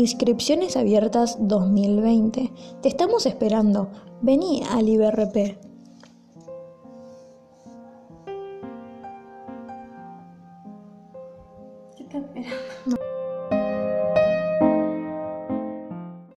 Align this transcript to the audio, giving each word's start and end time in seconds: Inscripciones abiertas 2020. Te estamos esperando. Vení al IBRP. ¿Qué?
Inscripciones 0.00 0.78
abiertas 0.78 1.36
2020. 1.40 2.50
Te 2.80 2.88
estamos 2.88 3.26
esperando. 3.26 3.90
Vení 4.22 4.62
al 4.70 4.88
IBRP. 4.88 5.58
¿Qué? 11.98 13.06